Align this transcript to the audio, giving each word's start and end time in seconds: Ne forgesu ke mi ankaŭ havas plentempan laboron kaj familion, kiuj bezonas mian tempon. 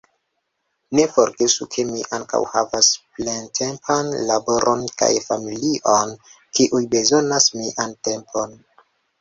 Ne 0.99 1.03
forgesu 1.15 1.67
ke 1.75 1.83
mi 1.89 1.99
ankaŭ 2.17 2.39
havas 2.53 2.89
plentempan 3.19 4.09
laboron 4.31 4.83
kaj 5.03 5.11
familion, 5.29 6.17
kiuj 6.59 6.83
bezonas 6.97 7.51
mian 7.61 7.97
tempon. 8.11 8.59